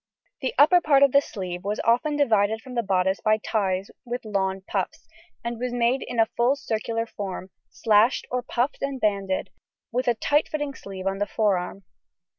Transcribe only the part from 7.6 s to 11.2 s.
slashed or puffed and banded, with a tight fitting sleeve on